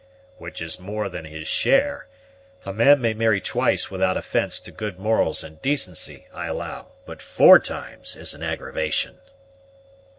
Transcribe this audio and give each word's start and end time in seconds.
"Which 0.39 0.63
is 0.63 0.79
more 0.79 1.09
than 1.09 1.25
his 1.25 1.47
share. 1.47 2.07
A 2.65 2.73
man 2.73 2.99
may 3.01 3.13
marry 3.13 3.39
twice 3.39 3.91
without 3.91 4.17
offence 4.17 4.59
to 4.61 4.71
good 4.71 4.97
morals 4.97 5.43
and 5.43 5.61
decency, 5.61 6.25
I 6.33 6.47
allow! 6.47 6.87
but 7.05 7.21
four 7.21 7.59
times 7.59 8.15
is 8.15 8.33
an 8.33 8.41
aggravation." 8.41 9.19